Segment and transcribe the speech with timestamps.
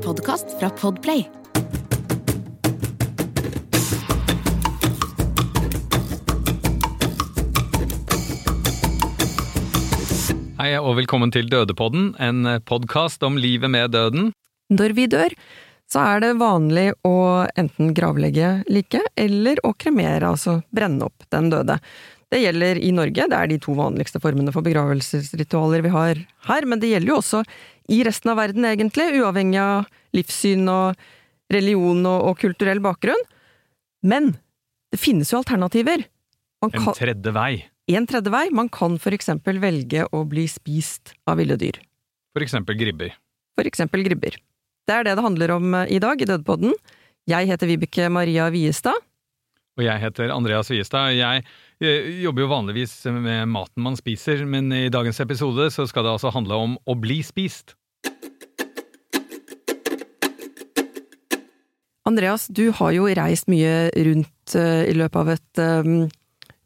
[0.00, 1.26] en podkast fra Podplay.
[10.60, 14.32] Hei og velkommen til Dødepodden, en podkast om livet med døden.
[14.70, 15.34] Når vi dør,
[15.90, 21.50] så er det vanlig å enten gravlegge liket, eller å kremere, altså brenne opp den
[21.52, 21.80] døde.
[22.30, 26.66] Det gjelder i Norge, det er de to vanligste formene for begravelsesritualer vi har her,
[26.70, 27.40] men det gjelder jo også
[27.90, 31.00] i resten av verden, egentlig, uavhengig av livssyn og
[31.50, 33.24] religion og, og kulturell bakgrunn.
[34.06, 34.36] Men
[34.94, 36.04] det finnes jo alternativer.
[36.62, 37.64] Man En kan- tredje vei.
[37.90, 38.44] en tredje vei.
[38.54, 41.80] Man kan for eksempel velge å bli spist av ville dyr.
[42.36, 43.10] For eksempel gribber.
[43.58, 44.36] For eksempel gribber.
[44.86, 46.72] Det er det det handler om eh, i dag i Dødpodden.
[47.26, 48.94] Jeg heter Vibeke Maria Viestad.
[49.78, 51.14] Og jeg heter Andreas Viestad.
[51.18, 51.44] Jeg
[51.80, 56.32] jobber jo vanligvis med maten man spiser, men i dagens episode så skal det altså
[56.34, 57.76] handle om å bli spist.
[62.10, 65.90] Andreas, du har jo reist mye rundt eh, i løpet av et eh,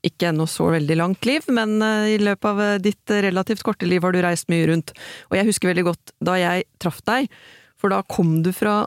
[0.04, 4.04] ikke ennå så veldig langt liv, men eh, i løpet av ditt relativt korte liv
[4.04, 4.94] har du reist mye rundt.
[5.28, 7.28] Og jeg husker veldig godt da jeg traff deg,
[7.76, 8.84] for da kom du fra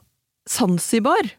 [0.49, 1.29] Zanzibar,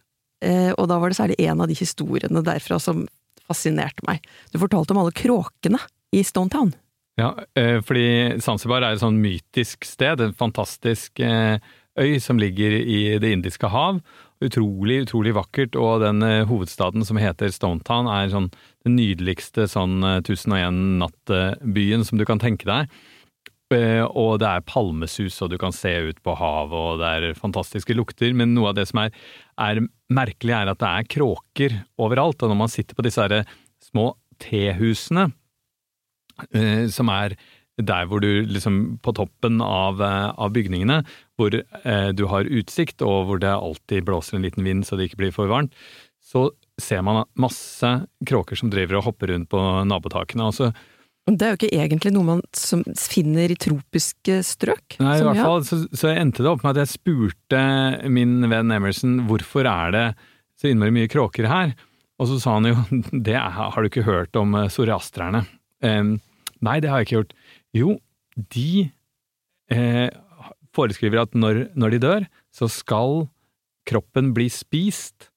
[0.79, 3.01] og da var det særlig en av de historiene derfra som
[3.49, 4.23] fascinerte meg.
[4.53, 5.81] Du fortalte om alle kråkene
[6.15, 6.73] i Stone Town.
[7.19, 11.59] Ja, eh, fordi Zanzibar er et sånn mytisk sted, en fantastisk eh,
[11.99, 14.01] øy som ligger i Det indiske hav.
[14.39, 18.53] Utrolig, utrolig vakkert, og den eh, hovedstaden som heter Stonetown er sånn
[18.87, 22.93] den nydeligste sånn eh, 1001 natt-byen som du kan tenke deg.
[23.75, 27.37] Eh, Og det er palmesus, og du kan se ut på havet, og det er
[27.37, 28.33] fantastiske lukter.
[28.35, 29.13] Men noe av det som er,
[29.61, 32.41] er merkelig, er at det er kråker overalt.
[32.43, 33.45] Og når man sitter på disse her
[33.85, 35.33] små tehusene,
[36.55, 37.37] eh, som er
[37.79, 41.05] der hvor du liksom på toppen av, eh, av bygningene,
[41.39, 45.21] hvor du har utsikt og hvor det alltid blåser en liten vind så det ikke
[45.21, 45.71] blir for varmt,
[46.19, 46.49] så
[46.81, 47.87] ser man masse
[48.27, 50.49] kråker som driver og hopper rundt på nabotakene.
[50.51, 50.75] Altså, Og
[51.29, 54.97] Det er jo ikke egentlig noe man som finner i tropiske strøk.
[55.03, 57.61] nei, i hvert fall, så, så endte det opp med at jeg spurte
[58.09, 60.07] min venn Emerson hvorfor er det
[60.59, 61.75] så innmari mye kråker her,
[62.19, 65.45] og så sa han jo det har du ikke hørt om eh, zoroastrerne.
[65.85, 67.35] Nei, det har jeg ikke gjort.
[67.77, 67.97] Jo,
[68.55, 68.71] de
[69.71, 70.09] eh,
[70.75, 73.29] foreskriver at når, når de dør, så skal
[73.89, 75.31] kroppen bli spist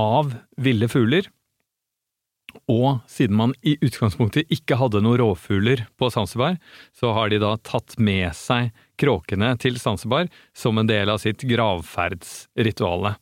[0.00, 1.28] av ville fugler.
[2.70, 6.58] Og siden man i utgangspunktet ikke hadde noen rovfugler på Zanzibar,
[6.96, 11.42] så har de da tatt med seg kråkene til Zanzibar som en del av sitt
[11.48, 13.16] gravferdsrituale.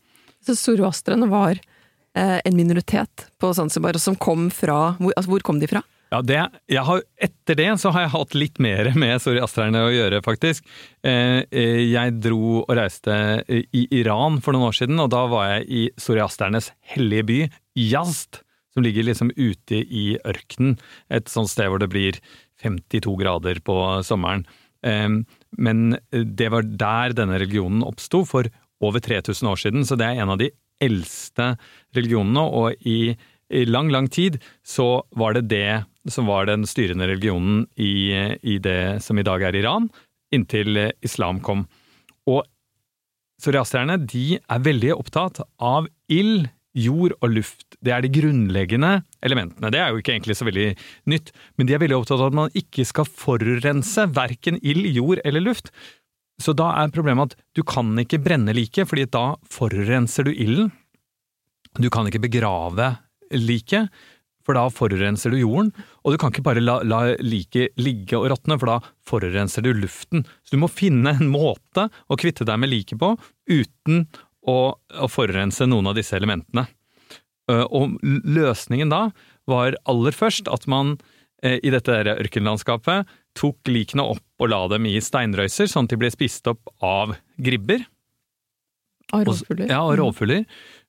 [0.45, 5.61] Så zoroastrene var eh, en minoritet på Zanzibar, som kom fra hvor, altså, hvor kom
[5.61, 5.85] de fra?
[6.11, 9.93] Ja, det, jeg har, etter det så har jeg hatt litt mer med zoroastrerne å
[9.95, 10.67] gjøre, faktisk.
[11.07, 13.15] Eh, eh, jeg dro og reiste
[13.47, 17.41] i Iran for noen år siden, og da var jeg i zoroasternes hellige by,
[17.79, 18.43] Yazd,
[18.75, 20.79] som ligger liksom ute i ørkenen.
[21.11, 22.19] Et sånt sted hvor det blir
[22.63, 23.77] 52 grader på
[24.07, 24.47] sommeren.
[24.87, 25.09] Eh,
[25.59, 28.49] men det var der denne religionen oppsto, for
[28.81, 30.51] over 3000 år siden, så det er en av de
[30.81, 31.55] eldste
[31.97, 33.17] religionene, og i,
[33.69, 39.03] lang, lang tid så var det det som var den styrende religionen i, i det
[39.05, 39.91] som i dag er Iran,
[40.33, 41.67] inntil islam kom.
[42.31, 42.47] Og
[43.43, 47.65] zoroastrierne de er veldig opptatt av ild, jord og luft.
[47.83, 49.73] Det er de grunnleggende elementene.
[49.73, 50.69] Det er jo ikke egentlig så veldig
[51.11, 55.23] nytt, men de er veldig opptatt av at man ikke skal forurense verken ild, jord
[55.25, 55.73] eller luft.
[56.41, 60.71] Så da er problemet at du kan ikke brenne liket, fordi da forurenser du ilden.
[61.79, 62.95] Du kan ikke begrave
[63.35, 63.91] liket,
[64.47, 65.69] for da forurenser du jorden.
[66.03, 69.75] Og du kan ikke bare la, la liket ligge og råtne, for da forurenser du
[69.77, 70.25] luften.
[70.43, 73.13] Så du må finne en måte å kvitte deg med liket på
[73.51, 74.07] uten
[74.51, 76.67] å, å forurense noen av disse elementene.
[77.51, 79.09] Og løsningen da
[79.51, 80.93] var aller først at man
[81.43, 85.99] i dette der ørkenlandskapet tok likene opp og la dem i steinrøyser, sånn at de
[85.99, 87.83] ble spist opp av gribber.
[89.11, 89.67] Av rovfugler?
[89.71, 90.45] Ja, av rovfugler.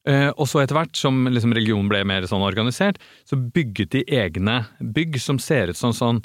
[0.09, 4.03] Eh, og så etter hvert som liksom religionen ble mer sånn organisert, så bygget de
[4.17, 6.21] egne bygg som ser ut som sånn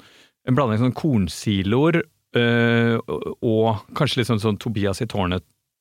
[0.47, 2.03] en blanding av sånn kornsiloer
[2.37, 5.07] og, kanskje litt sånn, sånn Tobias i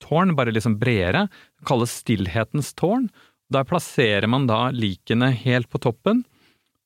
[0.03, 1.27] tårnet-tårn, bare liksom bredere.
[1.65, 3.09] Kalles Stillhetens tårn.
[3.50, 6.24] Der plasserer man da likene helt på toppen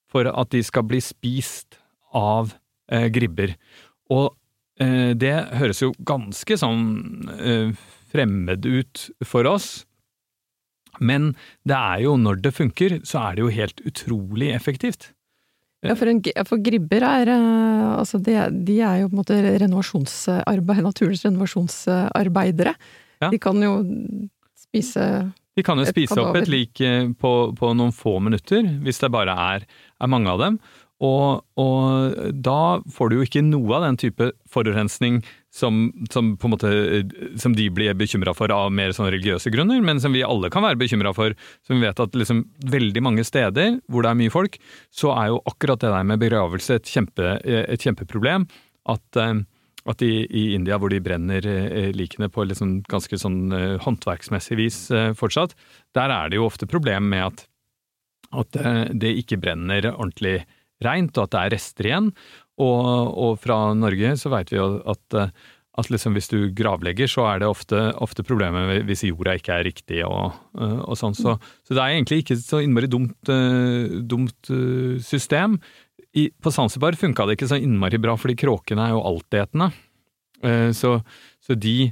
[0.09, 1.79] for at de skal bli spist
[2.15, 2.53] av
[2.91, 3.55] eh, gribber.
[4.09, 4.33] Og
[4.81, 7.71] eh, det høres jo ganske sånn eh,
[8.09, 9.85] fremmed ut for oss.
[10.99, 15.13] Men det er jo, når det funker, så er det jo helt utrolig effektivt.
[15.85, 18.35] Ja, for, en, for gribber er eh, altså de,
[18.67, 22.73] de er jo på en måte renovasjonsarbeid, naturens renovasjonsarbeidere.
[23.23, 23.29] Ja.
[23.31, 23.77] De kan jo
[24.59, 25.05] spise
[25.55, 29.11] De kan jo spise opp et lik eh, på, på noen få minutter, hvis det
[29.15, 29.65] bare er,
[29.99, 30.59] er mange av dem.
[30.99, 32.61] Og, og da
[32.91, 35.21] får du jo ikke noe av den type forurensning
[35.53, 36.71] som, som, på en måte,
[37.41, 40.63] som de blir bekymra for av mer sånn religiøse grunner, men som vi alle kan
[40.65, 41.33] være bekymra for.
[41.65, 44.59] Som vi vet at liksom veldig mange steder hvor det er mye folk,
[44.93, 48.45] så er jo akkurat det der med begravelse et, kjempe, et kjempeproblem.
[48.89, 49.41] At, eh,
[49.89, 54.59] at i, i India, hvor de brenner eh, likene på liksom ganske sånn eh, håndverksmessig
[54.59, 54.79] vis
[55.17, 55.57] fortsatt,
[55.97, 57.45] der er det jo ofte problem med at,
[58.45, 58.63] at
[58.93, 60.43] det ikke brenner ordentlig
[60.85, 62.11] reint, og at det er rester igjen.
[62.59, 65.15] Og, og fra Norge så veit vi jo at,
[65.79, 69.63] at liksom hvis du gravlegger, så er det ofte, ofte problemer hvis jorda ikke er
[69.69, 71.15] riktig og, og sånn.
[71.15, 75.55] Så, så det er egentlig ikke så innmari dumt, eh, dumt eh, system.
[76.17, 79.69] I, på Zanzibar funka det ikke så innmari bra, fordi kråkene er jo altetende.
[80.43, 80.97] Eh, Så,
[81.45, 81.91] så de,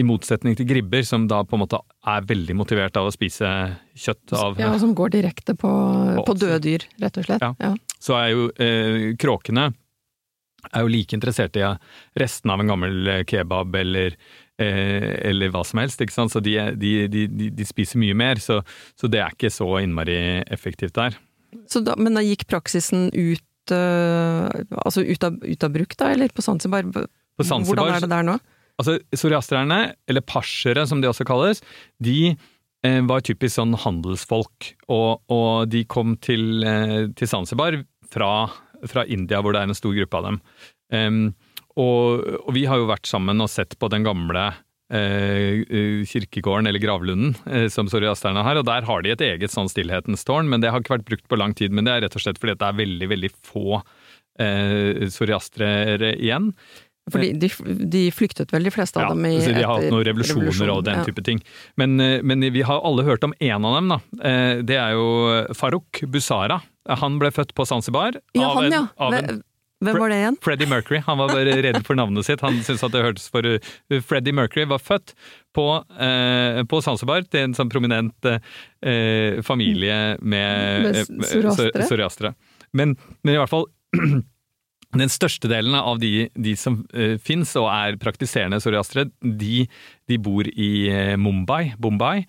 [0.00, 3.50] i motsetning til gribber, som da på en måte er veldig motivert av å spise
[4.00, 5.68] kjøtt av Ja, som går direkte på,
[6.22, 7.44] på På- døde dyr, rett og slett.
[7.44, 7.52] Ja.
[7.60, 7.74] Ja.
[8.00, 9.68] så er jo eh, kråkene
[10.68, 11.64] er jo like interessert i
[12.20, 14.16] resten av en gammel eh, kebab eller,
[14.60, 16.34] eh, eller hva som helst, ikke sant.
[16.34, 18.60] Så de, de, de, de, spiser mye mer, så,
[18.98, 20.18] så det er ikke så innmari
[20.52, 21.18] effektivt der.
[21.70, 24.46] Så da, men da gikk praksisen ut, øh,
[24.84, 26.86] altså ut av, ut av bruk, da, eller på Zanzibar?
[26.86, 28.38] På Zanzibar, Hvordan er det der nå?
[28.80, 31.60] Altså, Zoroastrerne, eller persere som de også kalles,
[32.00, 32.32] de
[32.86, 37.76] eh, var typisk sånn handelsfolk, og, og de kom til, eh, til Zanzibar
[38.10, 38.32] fra,
[38.88, 40.40] fra India, hvor det er en stor gruppe av dem.
[40.94, 41.22] Um,
[41.78, 44.48] og, og vi har jo vært sammen og sett på den gamle
[44.90, 49.54] eh, eh, kirkegården, eller gravlunden, eh, som zoroastrerne har, og der har de et eget
[49.54, 52.06] sånn stillhetens tårn, men det har ikke vært brukt på lang tid, men det er
[52.06, 56.52] rett og slett fordi det er veldig, veldig få eh, zoroastrere igjen.
[57.10, 57.48] Fordi de,
[57.90, 60.70] de flyktet vel, de fleste av Ja, dem, i, så de har hatt noen revolusjoner
[60.74, 61.06] og den ja.
[61.06, 61.40] type ting.
[61.80, 64.00] Men, eh, men vi har alle hørt om én av dem, da.
[64.20, 65.08] Eh, Det er jo
[65.56, 66.60] Farouk Busara.
[66.98, 68.86] Han ble født på Zanzibar Ja, han, ja.
[68.98, 69.42] av en
[69.80, 70.36] Hvem- var det igjen?
[70.44, 70.98] Freddie Mercury.
[71.06, 72.42] Han var bare redd for navnet sitt.
[72.44, 75.14] Han syntes at det hørtes for uh, Freddie Mercury var født
[75.56, 75.64] på,
[75.96, 81.86] eh, på Zanzibar til en sånn prominent eh, familie med, Med eh, zoroastere.
[81.88, 82.34] zoroastere.
[82.76, 82.92] Men,
[83.24, 83.64] men i hvert fall
[85.00, 89.64] den største delen av de, de som eh, fins og er praktiserende zoroastere, de,
[90.10, 92.26] de bor i eh, Mumbai, Bombay.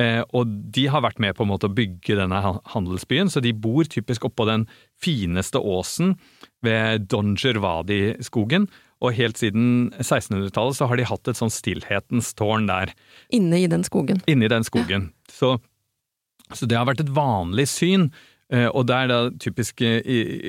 [0.00, 2.40] Eh, og de har vært med på en måte å bygge denne
[2.72, 4.64] handelsbyen, så de bor typisk oppå den
[4.98, 6.16] fineste åsen
[6.66, 8.66] ved Donjervadi-skogen.
[9.04, 12.94] Og helt siden 1600-tallet så har de hatt et sånn stillhetens tårn der
[13.34, 14.22] Inne i den skogen.
[14.30, 15.10] Inne i den skogen.
[15.30, 15.58] Så,
[16.54, 18.08] så det har vært et vanlig syn.
[18.50, 20.00] eh, Og det er da typisk eh,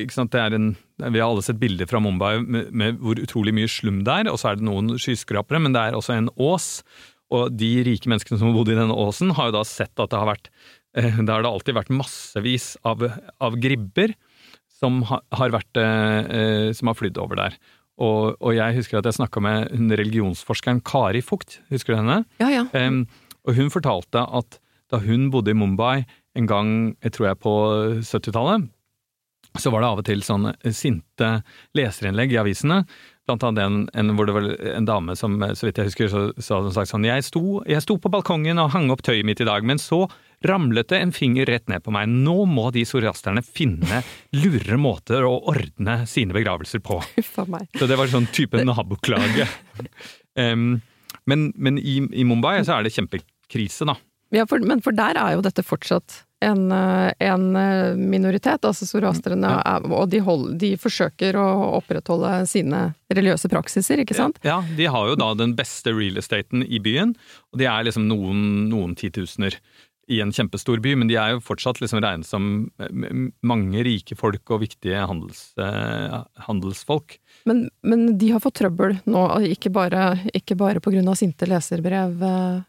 [0.05, 0.69] ikke sant, det er en,
[1.03, 4.31] Vi har alle sett bilder fra Mumbai med, med hvor utrolig mye slum det er,
[4.31, 6.83] og så er det noen skyskrapere, men det er også en ås.
[7.33, 10.11] Og de rike menneskene som har bodd i denne åsen, har jo da sett at
[10.11, 10.51] det har vært
[10.97, 13.01] eh, Da har det alltid vært massevis av,
[13.41, 14.13] av gribber
[14.75, 17.57] som har, vært eh, Som har flydd over der.
[17.95, 22.17] Og, og jeg husker at jeg snakka med hun religionsforskeren Kari Fugt, husker du henne?
[22.43, 22.65] Ja, ja.
[22.75, 23.05] Um,
[23.47, 24.59] og hun fortalte at
[24.91, 26.03] da hun bodde i Mumbai
[26.35, 26.69] en gang,
[27.05, 27.53] jeg tror jeg på
[28.03, 28.67] 70-tallet,
[29.59, 31.29] så var det av og til sånne sinte
[31.77, 32.81] leserinnlegg i avisene.
[33.25, 36.21] Blant annet en, en hvor det var en dame som, så vidt jeg husker, så
[36.37, 39.41] sa så, sagt sånn jeg sto, jeg sto på balkongen og hang opp tøyet mitt
[39.41, 40.03] i dag, men så
[40.45, 42.11] ramlet det en finger rett ned på meg.
[42.11, 44.03] Nå må de soriasterne finne
[44.35, 46.99] lurere måter å ordne sine begravelser på.
[47.35, 47.69] For meg.
[47.79, 49.47] Så det var sånn type naboklage.
[50.37, 50.75] um,
[51.25, 53.97] men men i, i Mumbai så er det kjempekrise, da.
[54.35, 58.85] Ja, for, men for der er jo dette fortsatt en, eh, en eh, minoritet, altså
[58.85, 59.77] zoroastrene, ja.
[59.87, 61.47] og de, hold, de forsøker å
[61.79, 64.39] opprettholde sine religiøse praksiser, ikke sant?
[64.45, 67.15] Ja, de har jo da den beste real estaten i byen,
[67.53, 69.57] og de er liksom noen, noen titusener
[70.07, 72.67] i en kjempestor by, men de er jo fortsatt liksom regnet som
[73.45, 77.17] mange rike folk og viktige handels, eh, handelsfolk.
[77.49, 79.25] Men, men de har fått trøbbel nå,
[79.55, 82.21] ikke bare, ikke bare av sinte leserbrev.
[82.21, 82.63] eh.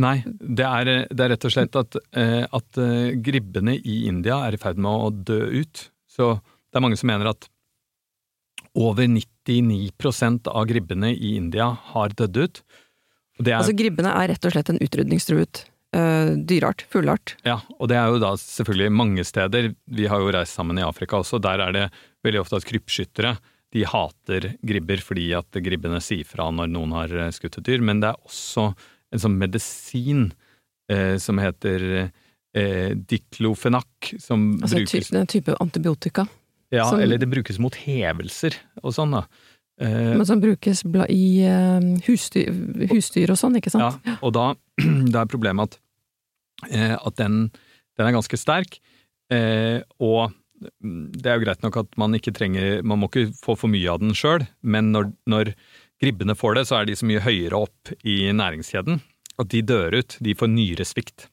[0.00, 4.38] Nei, det er, det er rett og slett at, eh, at eh, gribbene i India
[4.46, 5.82] er i ferd med å dø ut.
[6.10, 7.48] Så det er mange som mener at
[8.78, 12.62] over 99% av gribbene i India har dødd ut.
[13.40, 15.62] Er, Altså, gribbene er rett og slett en utrydningstruet
[15.96, 17.34] eh, dyreart, fugleart.
[17.48, 19.72] ja, og det er jo da selvfølgelig mange steder.
[19.88, 21.40] Vi har jo reist sammen i Afrika også.
[21.42, 21.86] Der er det
[22.26, 23.38] veldig ofte at krypskyttere
[23.72, 27.82] de hater gribber fordi at gribbene sier fra når noen har skutt et dyr.
[27.86, 28.70] Men det er også
[29.12, 30.28] en sånn medisin
[30.90, 31.84] eh, som heter
[32.54, 36.26] eh, diklofenak, som Altså brukes ty, en type antibiotika.
[36.70, 39.24] Ja, Som- eller det brukes mot hevelser og sånn, da.
[39.80, 42.50] Eh, Men som brukes i eh, husdyr,
[42.92, 44.00] husdyr og sånn, ikke sant?
[44.04, 45.78] Ja, og da det er problemet at,
[46.70, 47.50] eh, at den,
[47.96, 48.78] den er ganske sterk,
[49.32, 53.54] eh, og det er jo greit nok at man ikke trenger Man må ikke få
[53.56, 55.54] for mye av den sjøl, men når, når
[56.00, 59.00] gribbene får det, så er de så mye høyere opp i næringskjeden
[59.40, 60.16] at de dør ut.
[60.20, 61.26] De får nyresvikt.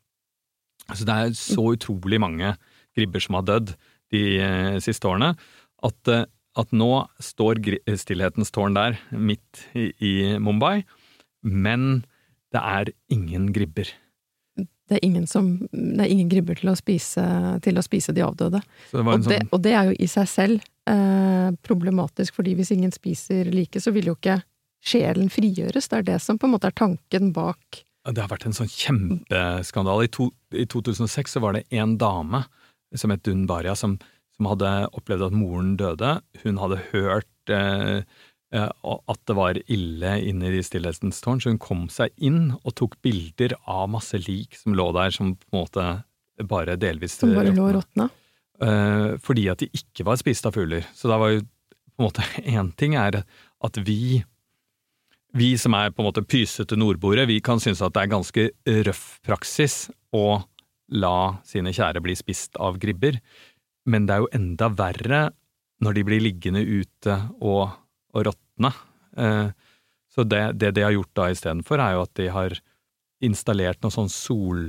[0.93, 2.55] Så det er så utrolig mange
[2.97, 3.75] gribber som har dødd
[4.13, 5.33] de eh, siste årene,
[5.85, 6.23] at, eh,
[6.57, 7.59] at nå står
[7.99, 10.85] stillhetens tårn der, midt i, i Mumbai,
[11.43, 12.05] men
[12.55, 13.91] det er ingen gribber.
[14.87, 17.23] Det er ingen, som, det er ingen gribber til å, spise,
[17.65, 18.63] til å spise de avdøde.
[18.93, 19.27] Det Og sånn...
[19.27, 23.83] det, og det er jo i seg selv eh, problematisk, fordi hvis ingen spiser like,
[23.83, 24.39] så vil jo ikke
[24.87, 25.91] sjelen frigjøres.
[25.91, 28.69] Det er det som på en måte er tanken bak det har vært en sånn
[28.71, 30.07] kjempeskandale.
[30.07, 32.45] I, to, I 2006 så var det en dame
[32.95, 33.97] som het Dun Baria, som,
[34.37, 36.13] som hadde opplevd at moren døde.
[36.43, 38.05] Hun hadde hørt eh,
[38.55, 42.77] eh, at det var ille inne i stillhetens tårn, så hun kom seg inn og
[42.79, 45.89] tok bilder av masse lik som lå der, som på en måte
[46.47, 48.07] bare delvis som bare lå og råtna.
[48.63, 50.87] Eh, fordi at de ikke var spist av fugler.
[50.95, 54.23] Så da var jo på en måte én ting er at vi
[55.37, 58.47] vi som er på en måte pysete nordboere, vi kan synes at det er ganske
[58.87, 60.41] røff praksis å
[60.97, 63.19] la sine kjære bli spist av gribber,
[63.87, 65.21] men det er jo enda verre
[65.83, 67.69] når de blir liggende ute og,
[68.15, 68.71] og råtne.
[69.19, 69.49] Eh,
[70.13, 72.55] så det, det de har gjort da istedenfor, er jo at de har
[73.27, 74.63] installert noe sånn sol,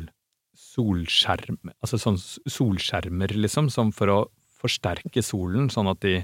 [0.59, 4.19] solskjerm, altså sånn solskjermer, liksom, som for å
[4.59, 6.21] forsterke solen, sånn at de,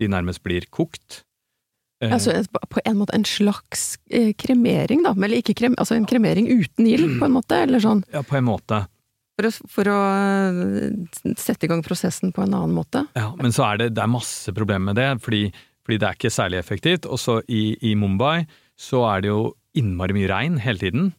[0.00, 1.22] de nærmest blir kokt.
[2.02, 5.14] Eh, Altså på en måte en slags eh, kremering, da.
[5.14, 7.62] Eller ikke krem, altså en kremering uten ild, på en måte.
[7.62, 8.02] Eller sånn.
[8.12, 8.82] ja, på en måte.
[9.38, 13.06] For å, for å eh, sette i gang prosessen på en annen måte.
[13.18, 15.46] Ja, men så er det, det er masse problemer med det, fordi,
[15.86, 17.08] fordi det er ikke særlig effektivt.
[17.08, 18.44] Og så i, i Mumbai
[18.78, 19.42] så er det jo
[19.78, 21.12] innmari mye regn hele tiden.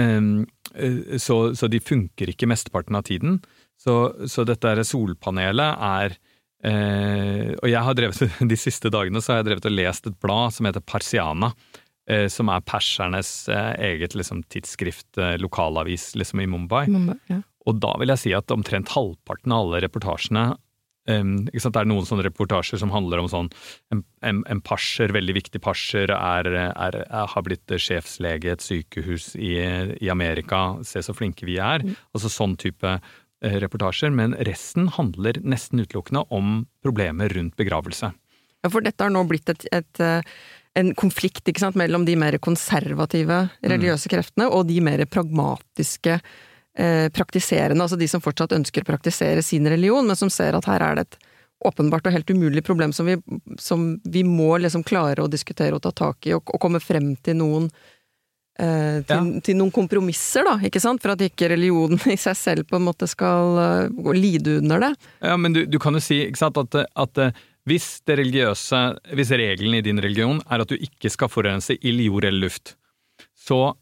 [0.00, 3.42] Ehm, eh, så, så de funker ikke mesteparten av tiden.
[3.80, 6.16] Så, så dette solpanelet er
[6.64, 10.54] Og jeg har drevet, de siste dagene så har jeg drevet og lest et blad
[10.56, 11.52] som heter Parsiana.
[12.08, 16.86] eh, Som er persernes eh, eget liksom, tidsskrift, eh, lokalavis liksom, i Mumbai.
[16.88, 17.42] Mumbai Ja.
[17.66, 20.50] Og da vil jeg si at omtrent halvparten av alle reportasjene
[21.08, 21.72] um, ikke sant?
[21.72, 23.48] Det er noen sånne reportasjer som handler om sånn
[23.92, 28.64] En, en, en parser, veldig viktig parser, er, er, er, har blitt sjefslege i et
[28.64, 29.54] sykehus i,
[29.96, 30.76] i Amerika.
[30.84, 31.86] Se så flinke vi er.
[32.12, 33.12] Altså sånn type eh,
[33.44, 34.12] reportasjer.
[34.14, 38.12] Men resten handler nesten utelukkende om problemer rundt begravelse.
[38.64, 40.24] Ja, for dette har nå blitt et, et, eh,
[40.80, 47.84] en konflikt sant, mellom de mer konservative religiøse kreftene og de mer pragmatiske eh, praktiserende,
[47.84, 50.98] altså de som fortsatt ønsker å praktisere sin religion, men som ser at her er
[50.98, 51.18] det et
[51.64, 53.18] åpenbart og helt umulig problem som vi,
[53.60, 57.14] som vi må liksom klare å diskutere og ta tak i, og, og komme frem
[57.24, 57.93] til noen eh,
[58.54, 61.02] til, til noen kompromisser, da, ikke sant?
[61.02, 63.58] For at ikke religionen i seg selv på en måte skal
[63.90, 64.92] uh, lide under det.
[65.24, 69.78] Ja, men du, du kan jo si ikke sant, at, at eh, hvis hvis regelen
[69.78, 72.76] i din religion er at du ikke skal forurense ild, jord eller luft,
[73.34, 73.74] så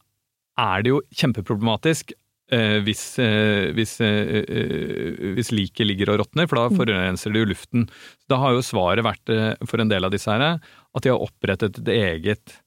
[0.59, 2.12] er det jo kjempeproblematisk
[2.52, 7.43] uh, hvis, uh, hvis, eh, eh, hvis liket ligger og råtner, for da forurenser det
[7.43, 7.88] jo luften.
[8.31, 11.25] Da har jo svaret vært eh, for en del av disse her at de har
[11.25, 12.62] opprettet et eget eh,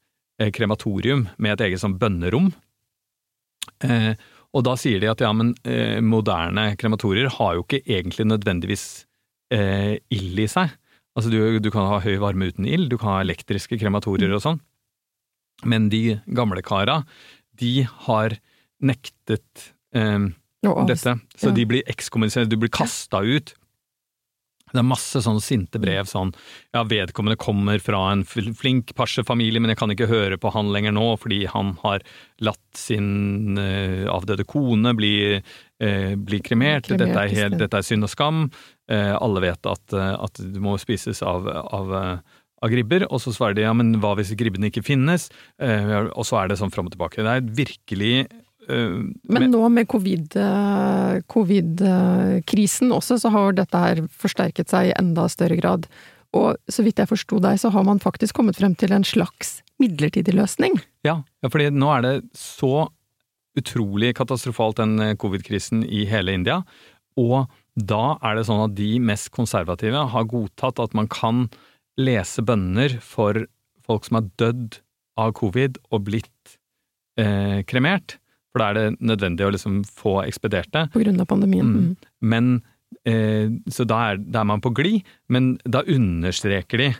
[0.55, 2.49] krematorium med et eget sånn bønnerom.
[3.83, 4.13] Eh,
[4.55, 8.85] og da sier de at ja, men eh, moderne krematorier har jo ikke egentlig nødvendigvis
[9.53, 10.71] eh, ild i seg.
[11.15, 14.43] Altså du, du kan ha høy varme uten ild, du kan ha elektriske krematorier og
[14.43, 14.61] sånn.
[15.67, 17.01] Men de gamle kara,
[17.59, 18.35] de har
[18.83, 20.31] nektet eh,
[20.87, 21.17] dette.
[21.35, 21.55] Så ja.
[21.55, 23.55] de blir ekskommunisert, du blir kasta ut.
[24.75, 26.33] Det er masse sånne sinte brev sånn
[26.75, 30.73] ja, vedkommende kommer fra en fl- flink parsefamilie, men jeg kan ikke høre på han
[30.75, 32.05] lenger nå fordi han har
[32.43, 36.89] latt sin uh, avdøde kone bli, uh, bli kremert.
[36.89, 38.47] Kremert Dette er, helt, dette er synd og skam.
[38.91, 41.95] Uh, alle vet at, at det må spises av, av,
[42.63, 45.27] av gribber, og så svarer de ja, men hva hvis gribbene ikke finnes?
[45.61, 47.23] Eh, og så er det sånn fram og tilbake.
[47.25, 48.13] Det er virkelig
[48.67, 50.95] Men nå med covid-krisen
[51.31, 55.87] covid-krisen også, så har dette her forsterket seg i enda større grad.
[56.35, 59.61] Og så vidt jeg forsto deg, så har man faktisk kommet frem til en slags
[59.81, 60.77] midlertidig løsning.
[61.07, 62.89] Ja, ja fordi nå er det så
[63.55, 66.63] utrolig katastrofalt den eh, covid-krisen i hele India,
[67.15, 71.45] og da er det sånn at de mest konservative har godtatt at man kan
[71.99, 73.45] lese bønner for
[73.85, 74.81] folk som har dødd
[75.19, 76.57] av covid og blitt
[77.19, 78.17] eh, kremert,
[78.55, 80.87] for da er det nødvendig å liksom få ekspedert det.
[80.93, 81.67] På grunn av pandemien.
[81.67, 81.85] Mm.
[81.91, 82.09] Mm.
[82.31, 82.49] Men,
[83.03, 86.93] eh, så da er, da er man på glid, men da understreker de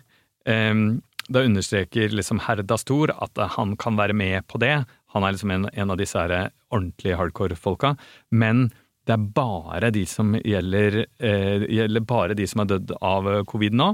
[0.52, 0.82] eh,
[1.26, 4.76] da understreker liksom Herda Stor at han kan være med på det.
[5.16, 7.96] Han er liksom en, en av disse her ordentlige hardcore-folka.
[8.30, 8.68] Men
[9.08, 13.78] det er bare de som gjelder, eh, gjelder bare de som er dødd av covid
[13.78, 13.92] nå,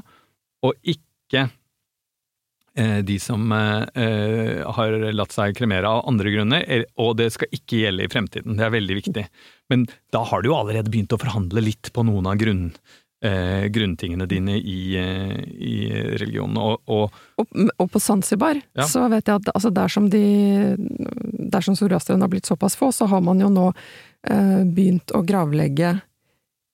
[0.68, 1.48] og ikke
[3.04, 7.82] de som eh, har latt seg kremere av andre grunner, eh, og det skal ikke
[7.84, 8.56] gjelde i fremtiden.
[8.58, 9.26] Det er veldig viktig.
[9.70, 12.72] Men da har du jo allerede begynt å forhandle litt på noen av grunn,
[13.24, 15.74] eh, grunntingene dine i, eh, i
[16.18, 16.58] religionen.
[16.58, 17.12] Og, og,
[17.44, 17.48] Og,
[17.78, 18.88] og på Zanzibar Ja.
[18.88, 20.24] så vet jeg at altså dersom de
[21.52, 23.74] Dersom zoroastrene har blitt såpass få, så har man jo nå
[24.24, 26.02] eh, begynt å gravlegge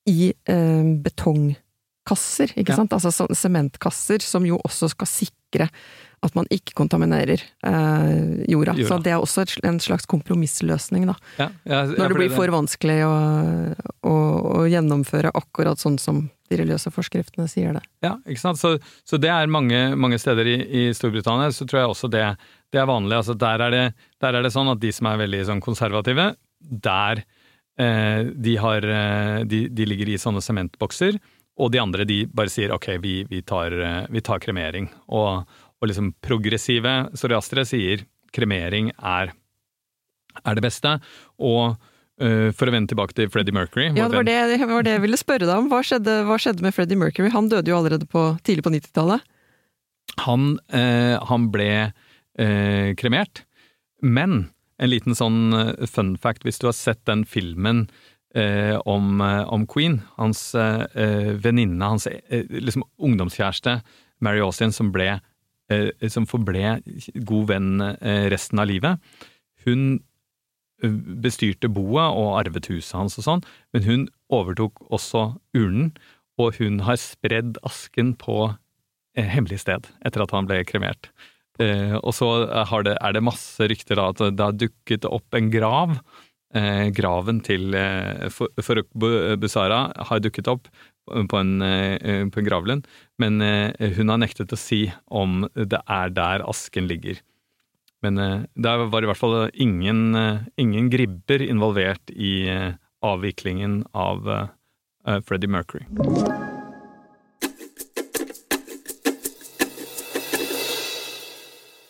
[0.08, 2.76] i eh, betongkasser, ikke Ja.
[2.76, 2.94] sant?
[2.94, 5.34] Altså sementkasser, som jo også skal sikre
[6.26, 8.74] at man ikke kontaminerer eh, jorda.
[8.74, 8.88] Jorda.
[8.90, 11.14] Så det er også en slags kompromissløsning, da.
[11.38, 13.14] ja, ja, ja, Når det blir for vanskelig å,
[14.02, 14.16] å,
[14.64, 17.84] å gjennomføre akkurat sånn som de religiøse forskriftene sier det.
[18.06, 18.60] Ja, ikke sant.
[18.60, 18.78] Så,
[19.08, 22.26] så det er mange, mange steder i, i Storbritannia, så tror jeg også det,
[22.74, 23.20] det er vanlig.
[23.20, 23.86] Altså der er det,
[24.24, 26.32] der er det sånn at de som er veldig sånn konservative,
[26.88, 27.24] der
[27.78, 31.20] eh, de har eh, de, de ligger i sånne sementbokser,
[31.58, 34.90] og de andre de bare sier ok, vi, vi, tar, eh, vi tar kremering.
[35.10, 35.44] Og,
[35.82, 39.34] og liksom progressive psoriastere sier kremering er,
[40.44, 40.98] er det beste.
[41.42, 41.78] Og
[42.18, 44.96] Uh, for å vende tilbake til Freddie Mercury Ja, det var det, det var det
[44.96, 45.68] jeg ville spørre deg om.
[45.70, 47.30] Hva skjedde, hva skjedde med Freddie Mercury?
[47.30, 49.22] Han døde jo allerede på, tidlig på 90-tallet.
[50.24, 53.44] Han, uh, han ble uh, kremert,
[54.02, 54.48] men
[54.82, 55.54] en liten sånn
[55.86, 57.86] fun fact, hvis du har sett den filmen
[58.36, 63.80] eh, om, eh, om Queen, hans eh, eh, venninne, hans eh, liksom ungdomskjæreste
[64.24, 65.20] Mary Austin, som ble
[65.72, 66.78] eh, som forble
[67.28, 69.02] god venn eh, resten av livet,
[69.68, 70.00] hun
[70.84, 75.94] eh, bestyrte boet og arvet huset hans og sånn, men hun overtok også urnen,
[76.38, 78.52] og hun har spredd asken på
[79.18, 81.10] eh, hemmelig sted etter at han ble kremert.
[81.58, 82.30] Eh, og så
[82.86, 85.98] det, er det masse rykter da, at det har dukket opp en grav.
[86.56, 90.70] Eh, graven til eh, Farouk Bu- Busara har dukket opp
[91.08, 92.88] på en, eh, på en gravlund,
[93.20, 97.20] men hun har nektet å si om det er der asken ligger.
[98.04, 98.16] Men
[98.56, 100.14] der var i hvert fall ingen,
[100.60, 102.46] ingen gribber involvert i
[103.02, 104.28] avviklingen av
[105.26, 105.88] Freddie Mercury.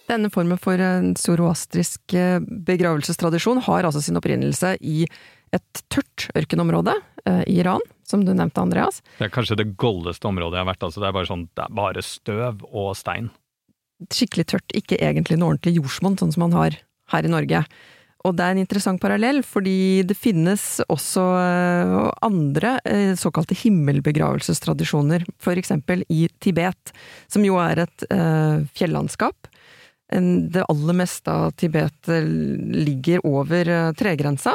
[0.07, 0.79] Denne formen for
[1.19, 5.01] zoroastrisk eh, begravelsestradisjon har altså sin opprinnelse i
[5.55, 6.93] et tørt ørkenområde
[7.27, 9.01] eh, i Iran, som du nevnte, Andreas.
[9.17, 10.85] Det er kanskje det goldeste området jeg har vært.
[10.87, 13.27] Altså det er bare sånn, det er bare støv og stein.
[14.13, 16.79] Skikkelig tørt, ikke egentlig noe ordentlig jordsmonn, sånn som man har
[17.11, 17.65] her i Norge.
[18.27, 22.77] Og det er en interessant parallell, fordi det finnes også eh, andre
[23.19, 26.95] såkalte himmelbegravelsestradisjoner, eksempel i Tibet,
[27.31, 28.07] som jo er et
[28.75, 29.51] fjellandskap.
[30.07, 32.23] Det aller meste av Tibet eh,
[32.87, 34.53] ligger over eh, tregrensa.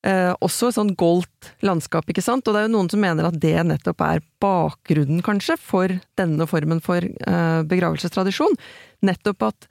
[0.00, 2.46] Eh, også et sånn goldt landskap, ikke sant?
[2.48, 6.46] Og det er jo noen som mener at det nettopp er bakgrunnen, kanskje, for denne
[6.48, 8.56] formen for eh, begravelsestradisjon.
[9.04, 9.68] Nettopp at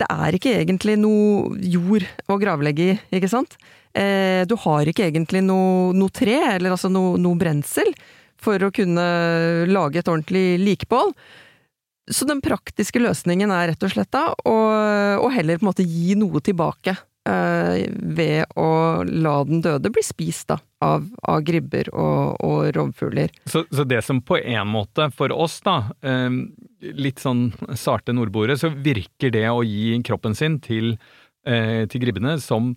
[0.00, 3.56] det er ikke egentlig noe jord å gravlegge i, ikke sant?
[3.96, 7.88] Eh, du har ikke egentlig noe, noe tre, eller altså noe, noe brensel,
[8.40, 9.06] for å kunne
[9.68, 11.14] lage et ordentlig likbål.
[12.10, 14.56] Så den praktiske løsningen er rett og slett da å,
[15.30, 16.96] heller på en måte gi noe tilbake
[17.28, 23.34] Uh, ved å la den døde bli spist da, av, av gribber og, og rovfugler.
[23.44, 26.38] Så, så det som på en måte for oss, da, uh,
[26.80, 30.94] litt sånn sarte nordboere, så virker det å gi kroppen sin til,
[31.44, 32.72] uh, til gribbene som,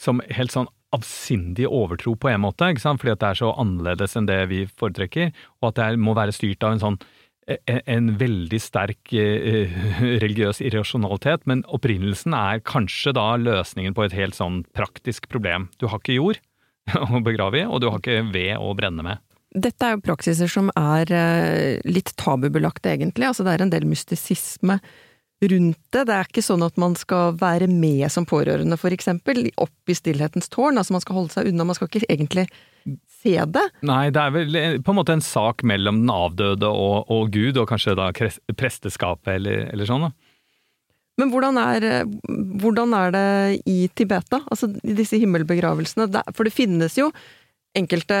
[0.00, 3.04] som helt sånn avsindig overtro på en måte, ikke sant?
[3.04, 6.16] fordi at det er så annerledes enn det vi foretrekker, og at det er, må
[6.16, 6.98] være styrt av en sånn
[7.46, 9.72] en, en veldig sterk eh,
[10.22, 15.68] religiøs irrasjonalitet, men opprinnelsen er kanskje da løsningen på et helt sånn praktisk problem.
[15.82, 16.42] Du har ikke jord
[17.14, 19.22] å begrave i, og du har ikke ved å brenne med.
[19.52, 21.10] Dette er jo praksiser som er
[21.84, 23.26] litt tabubelagte, egentlig.
[23.28, 24.78] Altså det er en del mystisisme
[25.42, 26.04] rundt det.
[26.08, 29.96] Det er ikke sånn at man skal være med som pårørende, for eksempel, opp i
[29.98, 30.80] stillhetens tårn.
[30.80, 32.46] Altså man skal holde seg unna, man skal ikke egentlig
[33.22, 33.64] se det.
[33.86, 37.30] Nei, det er vel eh, på en måte en sak mellom den avdøde og, og
[37.34, 40.08] Gud, og kanskje da presteskapet eller, eller sånn.
[40.08, 40.12] da.
[41.20, 41.84] Men hvordan er,
[42.62, 43.26] hvordan er det
[43.68, 44.40] i Tibet, da?
[44.50, 46.06] Altså disse himmelbegravelsene?
[46.10, 47.10] Det- For det finnes jo
[47.76, 48.16] enkelte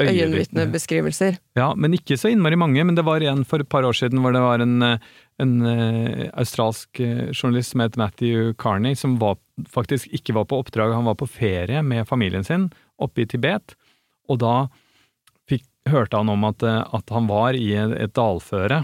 [0.00, 1.36] øyenvitnebeskrivelser.
[1.58, 2.84] Ja, men ikke så innmari mange.
[2.86, 4.98] Men det var en for et par år siden hvor det var en, eh,
[5.42, 9.36] en eh, australsk eh, journalist som het Matthew Carney, som var,
[9.68, 13.74] faktisk ikke var på oppdrag, han var på ferie med familien sin oppe i Tibet.
[14.32, 14.54] Og da
[15.50, 18.82] fikk, hørte han om at, at han var i et, dalføre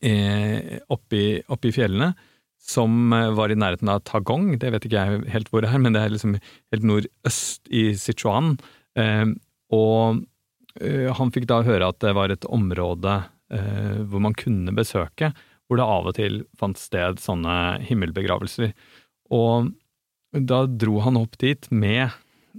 [0.00, 2.12] eh, oppi, oppi fjellene
[2.66, 5.94] som var i nærheten av Tagong, det vet ikke jeg helt hvor det er, men
[5.94, 8.56] det er liksom helt nordøst i Sichuan.
[8.98, 9.26] Eh,
[9.74, 10.22] og
[10.80, 13.20] eh, han fikk da høre at det var et område
[13.54, 15.30] eh, hvor man kunne besøke,
[15.66, 18.74] hvor det av og til fant sted sånne himmelbegravelser.
[19.34, 19.70] Og
[20.36, 22.10] da dro han opp dit med,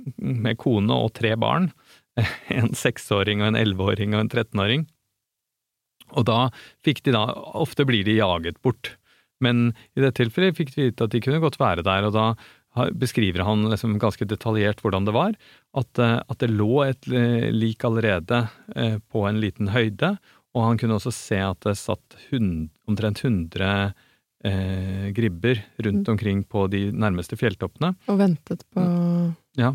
[0.45, 1.71] med kone og tre barn,
[2.53, 4.87] en seksåring og en elleveåring og en trettenåring.
[6.15, 6.47] Og da
[6.85, 7.25] fikk de da,
[7.59, 8.93] ofte blir de jaget bort.
[9.43, 12.29] Men i dette tilfellet fikk de vite at de kunne godt være der, og da
[12.97, 15.35] beskriver han liksom ganske detaljert hvordan det var.
[15.77, 18.43] At, eh, at det lå et eh, lik allerede
[18.75, 20.15] eh, på en liten høyde,
[20.55, 23.93] og han kunne også se at det satt hund, omtrent 100
[24.45, 26.11] eh, gribber rundt Mm.
[26.13, 27.95] omkring på de nærmeste fjelltoppene.
[28.07, 28.81] Og ventet på
[29.57, 29.71] Ja,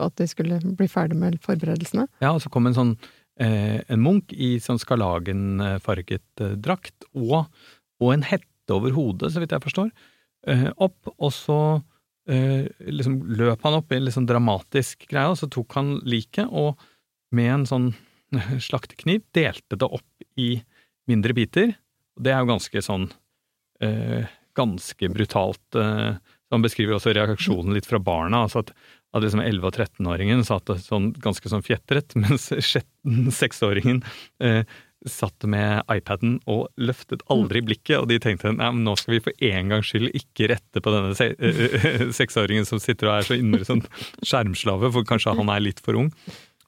[0.00, 2.06] at de skulle bli ferdig med forberedelsene.
[2.22, 2.94] ja, og så kom en sånn
[3.40, 7.44] eh, en munk i sånn skarlagenfarget eh, drakt, og,
[8.02, 9.90] og en hette over hodet, så vidt jeg forstår,
[10.48, 11.60] eh, opp, og så
[12.30, 15.96] eh, liksom løp han opp i en litt sånn dramatisk greie, og så tok han
[16.08, 16.80] liket, og
[17.36, 17.88] med en sånn
[18.68, 20.54] slaktekniv delte det opp i
[21.10, 21.74] mindre biter.
[22.16, 23.08] Og det er jo ganske sånn
[23.82, 25.64] eh, ganske brutalt.
[25.76, 28.74] Eh, så han beskriver også reaksjonen litt fra barna, altså at,
[29.12, 34.00] at liksom 11- og 13-åringen satt sånn, ganske sånn fjetret, mens 6-åringen
[34.44, 34.64] eh,
[35.08, 39.22] satt med iPaden og løftet aldri blikket, og de tenkte nei, men nå skal vi
[39.24, 43.28] for en gangs skyld ikke rette på denne se eh, seksåringen som sitter og er
[43.28, 43.84] så innmari sånn
[44.22, 46.12] skjermslave, for kanskje han er litt for ung.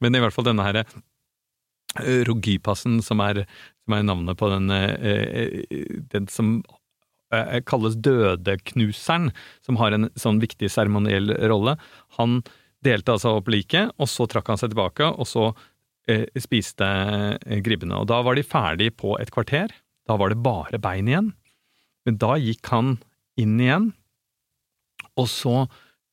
[0.02, 3.44] Men i hvert fall denne her eh, Rogipassen, som er,
[3.84, 5.62] som er navnet på den, eh,
[6.12, 6.58] den som
[7.34, 9.30] eh, kalles dødeknuseren,
[9.64, 11.76] som har en sånn viktig seremoniell rolle.
[12.18, 12.42] Han
[12.84, 15.48] delte altså opp liket, og så trakk han seg tilbake, og så
[16.10, 17.98] eh, spiste eh, gribbene.
[18.00, 19.72] Og da var de ferdig på et kvarter.
[20.08, 21.32] Da var det bare bein igjen.
[22.04, 22.98] Men da gikk han
[23.40, 23.92] inn igjen,
[25.18, 25.64] og så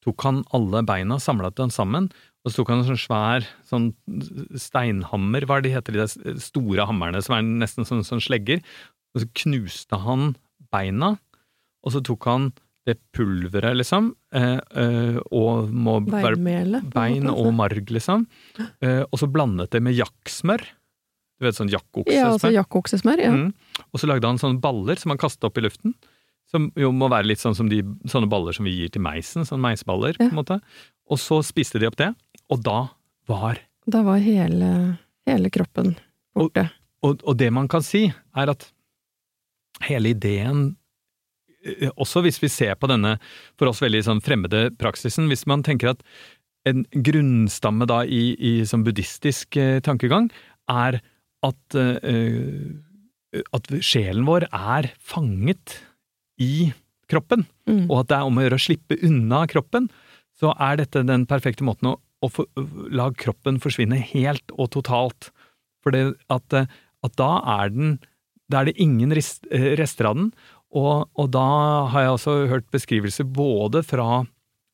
[0.01, 2.09] tok han alle beina, samla dem sammen,
[2.41, 3.89] og så tok han en sånn svær sånn
[4.57, 8.63] steinhammer, hva er det heter, de store hammerne som er nesten sånn, sånn slegger,
[9.13, 10.31] og så knuste han
[10.73, 11.15] beina,
[11.81, 12.51] og så tok han
[12.87, 16.81] det pulveret, liksom, eh, eh, og må være Beinmele.
[16.81, 18.25] på en bein og marg, liksom,
[18.81, 20.63] eh, og så blandet det med jakksmør.
[21.41, 22.17] Du vet sånn jakkoksesmør?
[22.17, 23.21] Ja, altså jakkoksesmør?
[23.21, 23.31] Ja.
[23.33, 23.53] Mm.
[23.93, 25.95] Og så lagde han sånne baller som han kastet opp i luften.
[26.51, 27.79] Som jo må være litt sånn som de
[28.11, 30.59] sånne baller som vi gir til meisen, sånne meisballer, på en måte.
[31.09, 32.11] Og så spiste de opp det,
[32.51, 32.89] og da
[33.29, 35.95] var Da var hele, hele kroppen
[36.35, 36.67] borte.
[37.01, 38.67] og, og det man kan si, er at
[39.87, 40.75] hele ideen
[41.65, 43.15] eh, også hvis vi ser på denne
[43.59, 46.05] for oss veldig sånn fremmede praksisen, hvis man tenker at
[46.69, 50.29] en grunnstamme da i, i sånn buddhistisk eh, tankegang
[50.69, 50.99] er
[51.41, 55.79] at, eh, at sjelen vår er fanget
[56.41, 56.71] i
[57.11, 57.85] kroppen, Mm.
[57.91, 59.85] og at det er om å gjøre å slippe unna kroppen,
[60.39, 65.29] så er dette den perfekte måten å, å å la kroppen forsvinne helt og totalt.
[65.83, 66.65] For at, eh,
[67.05, 67.29] at da
[67.61, 67.99] er den
[68.51, 70.31] Da er det ingen eh, rester av den,
[70.71, 71.47] og, og da
[71.91, 74.23] har jeg også hørt beskrivelser både fra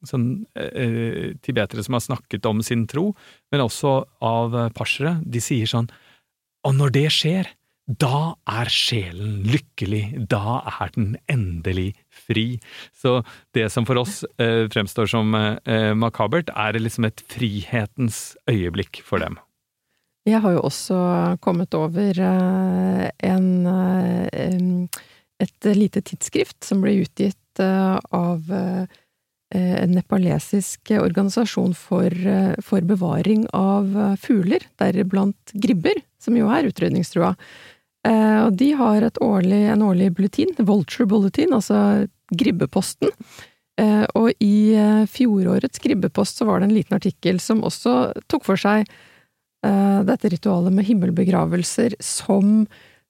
[0.05, 3.11] sånn, eh, tibetere som har snakket om sin tro,
[3.51, 5.17] men også av eh, parsere.
[5.25, 5.89] De sier sånn
[6.67, 7.49] Og når det skjer,
[7.87, 12.59] da er sjelen lykkelig, da er den endelig fri.
[12.91, 13.21] Så
[13.55, 19.23] det som for oss eh, fremstår som eh, makabert, er liksom et frihetens øyeblikk for
[19.23, 19.39] dem.
[20.27, 20.97] Jeg har jo også
[21.39, 25.03] kommet over eh, en, eh,
[25.39, 28.51] et lite tidsskrift som ble utgitt eh, av
[29.57, 32.11] en nepalesisk organisasjon for,
[32.59, 37.29] for bevaring av fugler, deriblant gribber, som jo er utrydningstrua.
[38.03, 41.79] De har årlig, en årlig bulletin, Vulture Bulletin, altså
[42.35, 43.15] Gribbeposten.
[44.19, 44.75] Og i
[45.15, 47.95] fjorårets Gribbepost så var det en liten artikkel som også
[48.27, 48.83] tok for seg
[50.07, 52.67] dette ritualet med himmelbegravelser som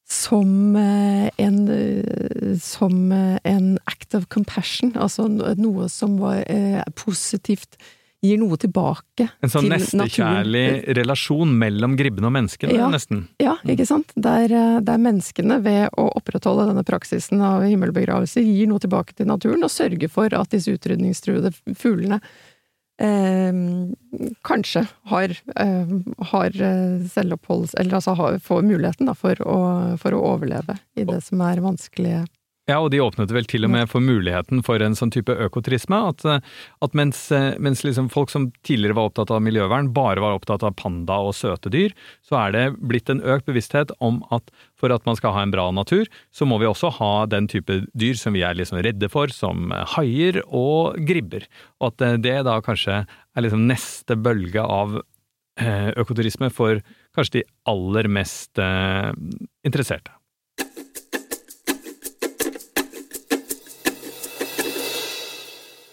[0.08, 6.80] som eh, en eh, som eh, en act of compassion, altså noe som var eh,
[6.96, 7.76] positivt,
[8.24, 12.88] gir noe tilbake En sånn til nestekjærlig relasjon mellom gribbene og menneskene, Ja.
[12.90, 13.26] nesten.
[13.44, 14.16] Ja, ikke sant?
[14.16, 19.28] Der, eh, der menneskene ved å opprettholde denne praksisen av himmelbegravelser gir noe tilbake til
[19.28, 22.22] naturen, og sørger for at disse utrydningstruede fuglene
[23.04, 23.60] eh,
[24.48, 25.94] kanskje har, eh,
[26.32, 26.58] har
[27.14, 27.76] selvoppholds...
[27.76, 29.60] Eller altså har, får muligheten da, for, å,
[30.02, 32.26] for å overleve i det som er vanskelige
[32.68, 36.02] Ja, og de åpnet vel til og med for muligheten for en sånn type økoturisme.
[36.10, 36.42] At, eh,
[36.84, 40.66] at mens, eh, mens liksom folk som tidligere var opptatt av miljøvern, bare var opptatt
[40.68, 41.96] av panda og søte dyr,
[42.28, 45.56] så er det blitt en økt bevissthet om at for at man skal ha en
[45.56, 49.08] bra natur, så må vi også ha den type dyr som vi er liksom redde
[49.10, 51.48] for, som haier og gribber.
[51.80, 55.00] Og at eh, det da kanskje er liksom neste bølge av
[55.58, 56.84] økoturisme for
[57.18, 58.60] kanskje de aller mest
[59.66, 60.17] interesserte.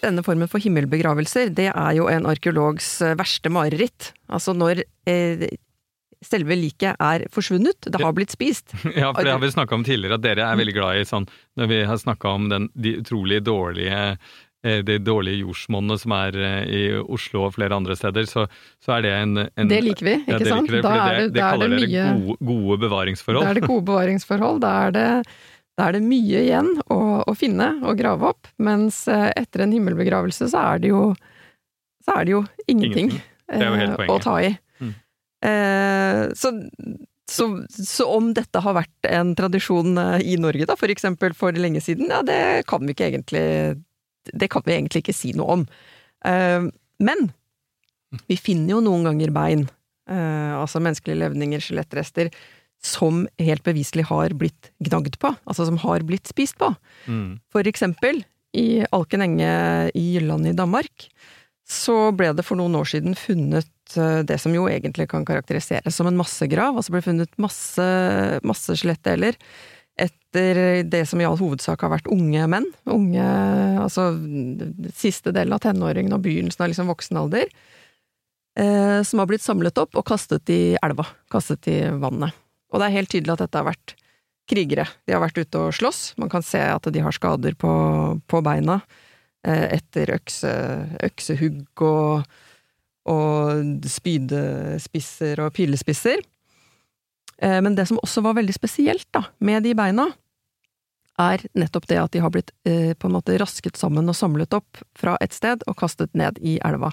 [0.05, 4.13] Denne formen for himmelbegravelser, det er jo en arkeologs eh, verste mareritt.
[4.31, 5.45] Altså når eh,
[6.25, 8.73] selve liket er forsvunnet, det har blitt spist.
[8.95, 11.27] Ja, for det har vi snakka om tidligere, at dere er veldig glad i sånn
[11.59, 14.17] Når vi har snakka om den, de utrolig dårlige
[14.65, 18.47] de det dårlige jordsmonnet som er eh, i Oslo og flere andre steder, så,
[18.81, 20.71] så er det en, en, Det liker vi, ikke ja, sant?
[20.71, 23.45] Det, da er det, det, det kaller dere gode, gode, bevaringsforhold.
[23.45, 24.63] Da er det gode bevaringsforhold.
[24.63, 25.09] Da er det
[25.75, 29.73] da er det mye igjen å, å, finne og grave opp, mens eh, etter en
[29.75, 31.09] himmelbegravelse så er det jo,
[32.13, 33.11] er det jo ingenting,
[33.51, 34.05] ingenting.
[34.07, 34.53] Eh, å ta i.
[34.79, 34.93] Mm.
[35.49, 36.53] Eh, så,
[37.31, 41.59] så, så, om dette har vært en tradisjon eh, i Norge, da, for eksempel for
[41.59, 43.45] lenge siden, ja, det kan vi ikke egentlig
[44.25, 45.65] Det kan vi egentlig ikke si noe om.
[46.25, 46.71] Eh,
[47.03, 47.27] men
[48.29, 49.67] vi finner jo noen ganger bein,
[50.09, 52.31] eh, altså menneskelige levninger, skjelettrester,
[52.85, 56.69] som helt beviselig har blitt gnagd på, altså som har blitt spist på.
[57.09, 57.39] Mm.
[57.53, 58.21] For eksempel,
[58.55, 59.51] i Alken enge
[59.97, 61.09] i Jylland i Danmark,
[61.65, 65.97] så ble det for noen år siden funnet eh, det som jo egentlig kan karakteriseres
[65.97, 66.77] som en massegrav.
[66.77, 67.87] Altså ble funnet masse,
[68.45, 69.39] masse skjelettdeler
[69.95, 72.67] etter det som i all hovedsak har vært unge menn.
[72.91, 73.25] Unge
[73.79, 74.09] Altså
[74.95, 77.49] siste delen av tenåringen og begynnelsen av liksom voksen alder.
[78.59, 81.07] Eh, som har blitt samlet opp og kastet i elva.
[81.31, 82.35] Kastet i vannet.
[82.73, 83.95] Og det er helt tydelig at dette har vært
[84.49, 84.85] krigere.
[85.05, 86.01] De har vært ute og slåss.
[86.21, 87.71] Man kan se at de har skader på,
[88.29, 88.79] på beina
[89.45, 90.51] eh, etter økse,
[91.05, 92.27] øksehugg og,
[93.09, 96.21] og spydespisser og pilespisser.
[97.41, 100.09] Eh, men det som også var veldig spesielt da, med de beina,
[101.21, 104.55] er nettopp det at de har blitt eh, på en måte rasket sammen og samlet
[104.57, 106.91] opp fra et sted og kastet ned i elva.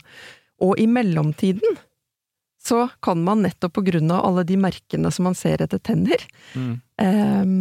[0.62, 1.80] Og i mellomtiden
[2.62, 6.22] så kan man nettopp på grunn av alle de merkene som man ser etter tenner,
[6.54, 6.74] mm.
[7.02, 7.54] eh,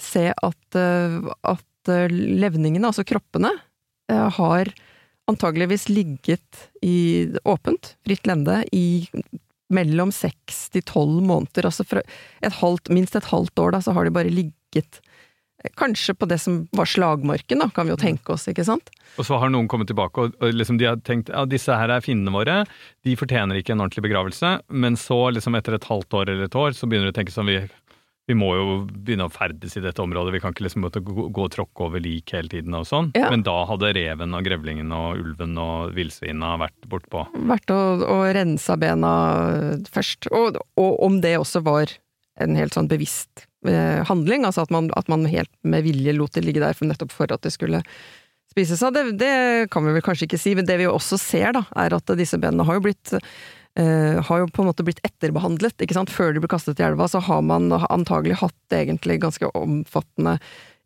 [0.00, 1.16] se at, eh,
[1.54, 3.54] at, eh, levningene, altså kroppene,
[4.12, 4.72] eh, har
[5.30, 9.08] antageligvis ligget i åpent, fritt lende, i
[9.72, 11.64] mellom seks til tolv måneder.
[11.70, 12.02] Altså fra
[12.44, 15.00] et halvt, minst et halvt år, da, så har de bare ligget
[15.78, 18.90] Kanskje på det som var slagmarken, da, kan vi jo tenke oss, ikke sant?
[19.16, 21.92] Og så har noen kommet tilbake og, og liksom de har tenkt ja, disse her
[21.94, 22.58] er finnene våre,
[23.06, 26.58] de fortjener ikke en ordentlig begravelse, men så liksom etter et halvt år eller et
[26.58, 27.56] år så begynner du å tenke sånn vi,
[28.28, 31.28] vi må jo begynne å ferdes i dette området, vi kan ikke liksom måtte gå,
[31.32, 33.10] gå og tråkke over lik hele tiden og sånn.
[33.16, 33.28] Ja.
[33.32, 37.26] Men da hadde reven og grevlingen og ulven og villsvina vært bortpå.
[37.52, 39.12] Vært og, og rensa bena
[39.92, 40.30] først.
[40.32, 41.92] Og, og om det også var
[42.40, 46.44] en helt sånn bevisst handling, altså at man, at man, helt med vilje lot det
[46.44, 47.80] ligge der for nettopp for at det skulle
[48.54, 48.92] spises av.
[48.94, 49.34] Det, det,
[49.72, 52.16] kan vi vel kanskje ikke si, men det vi jo også ser, da, er at
[52.18, 56.12] disse benene har jo blitt uh, har jo på en måte blitt etterbehandlet, ikke sant.
[56.14, 60.38] Før de ble kastet i elva, så har man antagelig hatt egentlig ganske omfattende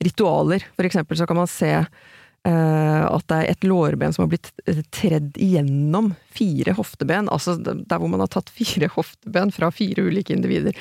[0.04, 0.64] ritualer.
[0.78, 4.52] For eksempel så kan man se uh, at det er et lårben som har blitt
[4.94, 10.36] tredd igjennom fire hofteben, altså der hvor man har tatt fire hofteben fra fire ulike
[10.36, 10.76] individer,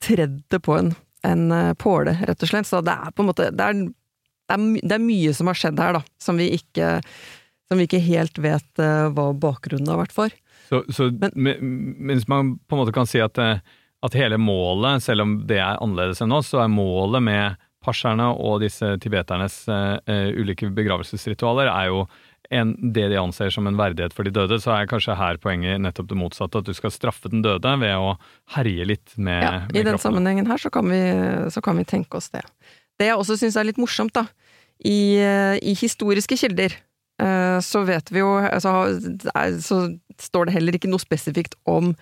[0.00, 0.94] tredd det på en
[1.26, 2.68] en eh, påle, rett og slett.
[2.68, 5.80] Så det er på en måte det er, det er, er mye som har skjedd
[5.82, 6.98] her, da, som vi ikke,
[7.70, 10.34] som vi ikke helt vet uh, hva bakgrunnen har vært for.
[10.70, 11.56] Så, så Men,
[11.98, 13.62] mens man på en måte kan si at, eh,
[14.06, 18.30] at hele målet, selv om det er annerledes enn oss, så er målet med perserne
[18.34, 19.98] og disse tibeternes uh,
[20.36, 22.04] ulike begravelsesritualer er jo
[22.50, 25.78] en, det de anser som en verdighet for de døde, så er kanskje her poenget
[25.82, 26.62] nettopp det motsatte.
[26.62, 28.16] At du skal straffe den døde ved å
[28.56, 31.00] herje litt med, ja, med I den sammenhengen her så kan, vi,
[31.54, 32.42] så kan vi tenke oss det.
[32.98, 34.26] Det jeg også syns er litt morsomt, da,
[34.82, 35.20] i,
[35.60, 36.74] i, historiske kilder,
[37.22, 38.72] eh, så vet vi jo altså,
[39.60, 39.82] Så
[40.20, 41.94] står det heller ikke noe spesifikt om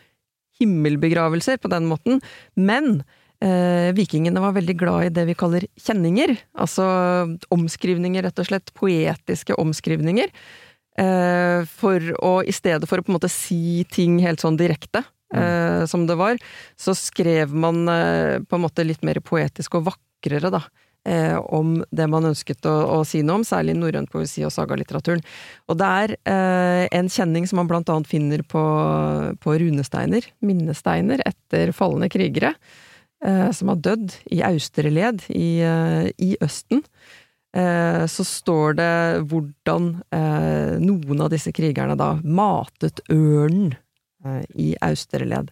[0.59, 2.23] himmelbegravelser på den måten,
[2.57, 3.03] men
[3.39, 6.87] Eh, vikingene var veldig glad i det vi kaller kjenninger, altså
[7.55, 8.73] omskrivninger, rett og slett.
[8.75, 10.33] Poetiske omskrivninger.
[10.99, 15.05] Eh, for å, i stedet for å på en måte si ting helt sånn direkte,
[15.31, 15.39] mm.
[15.39, 16.41] eh, som det var,
[16.75, 20.65] så skrev man eh, på en måte litt mer poetisk og vakrere, da.
[21.07, 25.23] Eh, om det man ønsket å, å, si noe om, særlig norrøn poesi og sagalitteraturen.
[25.71, 28.65] Og det er eh, en kjenning som man blant annet finner på,
[29.41, 32.57] på runesteiner, minnesteiner, etter falne krigere.
[33.25, 36.85] Eh, som har dødd i austre led i, eh, i Østen.
[37.53, 40.03] eh, så står det hvordan
[40.79, 43.75] noen av disse krigerne da matet ørnen
[44.55, 45.51] i Austerled.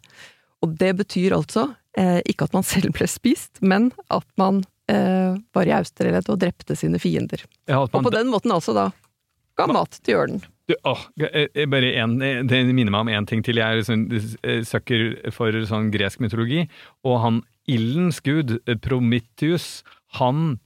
[0.62, 5.72] Og det betyr altså ikke at man selv ble spist, men at man var i
[5.72, 7.42] Austerled og drepte sine fiender.
[7.66, 8.90] Ja, Og på den måten altså da
[9.57, 10.44] ga mat til ørnen.
[10.68, 11.09] Du, åh,
[11.70, 13.57] bare en, det minner meg om én ting til.
[13.57, 14.07] Jeg er sånn,
[14.66, 16.68] søkker for sånn gresk mytologi.
[17.07, 19.85] Og han ildens gud, eh, Prometheus,
[20.18, 20.59] han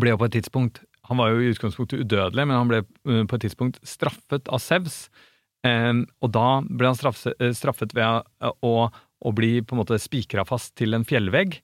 [0.00, 3.24] ble jo på et tidspunkt Han var jo i utgangspunktet udødelig, men han ble eh,
[3.28, 5.10] på et tidspunkt straffet av Sevs.
[5.66, 5.92] Eh,
[6.24, 10.72] og da ble han eh, straffet ved å, å, bli på en måte spikra fast
[10.80, 11.58] til en fjellvegg.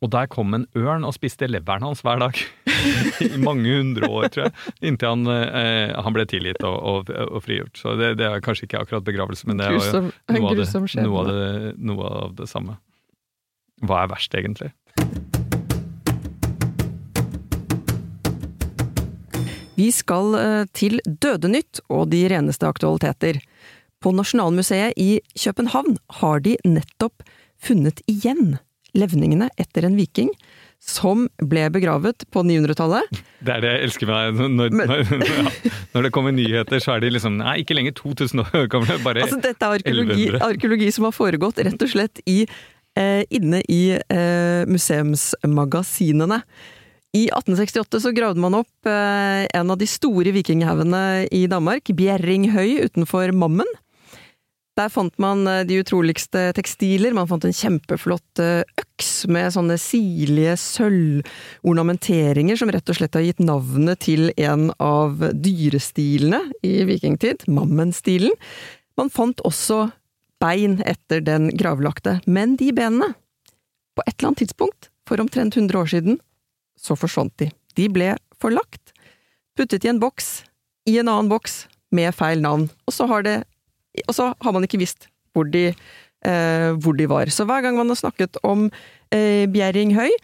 [0.00, 2.38] Og der kom en ørn og spiste leveren hans hver dag.
[3.26, 4.54] I mange hundre år, tror jeg.
[4.86, 7.74] Inntil han, eh, han ble tilgitt og, og, og frigjort.
[7.76, 9.82] Så det, det er kanskje ikke akkurat begravelse, men det er jo
[10.38, 10.54] noe
[11.02, 12.78] noe, noe av det samme.
[13.86, 14.70] Hva er verst, egentlig?
[19.80, 23.38] Vi skal eh, til Dødenytt og de reneste aktualiteter.
[24.00, 27.24] På Nasjonalmuseet i København har de nettopp
[27.60, 28.58] funnet igjen
[28.96, 30.32] levningene etter en viking
[30.80, 33.20] som ble begravet på 900-tallet.
[33.44, 34.50] Det er det jeg elsker med deg.
[34.56, 37.96] Når, Men- når, ja, når det kommer nyheter, så er de liksom Nei, ikke lenger
[38.00, 42.20] 2000 år gamle, bare Altså, dette er arkeologi, arkeologi som har foregått rett og slett
[42.28, 42.42] i,
[42.98, 46.40] inne i eh, museumsmagasinene.
[47.12, 52.84] I 1868 så gravde man opp eh, en av de store vikinghaugene i Danmark, Bjerringhøy
[52.86, 53.66] utenfor Mammen.
[54.78, 57.10] Der fant man eh, de utroligste tekstiler.
[57.16, 63.26] Man fant en kjempeflott eh, øks med sånne sirlige sølvornamenteringer som rett og slett har
[63.26, 68.38] gitt navnet til en av dyrestilene i vikingtid, Mammen-stilen.
[69.00, 69.88] Man fant også
[70.40, 73.12] bein etter den gravlagte, men de benene,
[73.96, 76.20] på et eller annet tidspunkt, for omtrent 100 år siden,
[76.78, 77.50] så forsvant de.
[77.76, 78.94] De ble forlagt,
[79.58, 80.40] puttet i en boks,
[80.88, 83.40] i en annen boks, med feil navn, og så har, det,
[84.06, 85.70] og så har man ikke visst hvor de,
[86.26, 87.30] eh, hvor de var.
[87.30, 88.68] Så hver gang man har snakket om
[89.14, 90.14] eh, Bjerringhøy,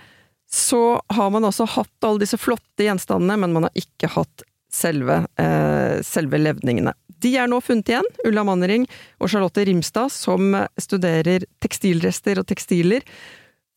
[0.46, 5.22] så har man også hatt alle disse flotte gjenstandene, men man har ikke hatt selve,
[5.40, 6.92] eh, selve levningene.
[7.24, 8.84] De er nå funnet igjen, Ulla Mannering
[9.20, 13.06] og Charlotte Rimstad, som studerer tekstilrester og tekstiler,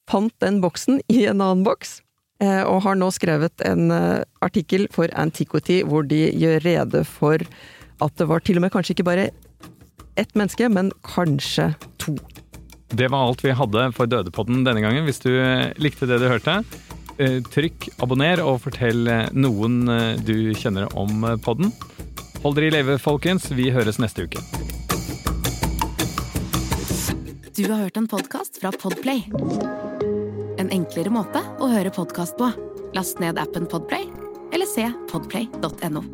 [0.09, 1.99] fant den boksen i en annen boks,
[2.43, 7.45] eh, og har nå skrevet en eh, artikkel for Antiquity hvor de gjør rede for
[7.99, 9.29] at det var til og med kanskje ikke bare
[10.19, 12.17] ett menneske, men kanskje to.
[12.89, 15.05] Det var alt vi hadde for Dødepodden denne gangen.
[15.07, 16.59] Hvis du eh, likte det du hørte,
[17.51, 21.73] trykk abonner og fortell eh, noen eh, du kjenner om eh, podden.
[22.43, 23.49] Hold dere i live, folkens.
[23.51, 24.41] Vi høres neste uke.
[27.60, 29.25] Du har hørt en podkast fra Podplay.
[30.60, 32.53] En enklere måte å høre podkast på.
[32.95, 34.08] Last ned appen Podplay,
[34.55, 36.05] eller se podplay.no.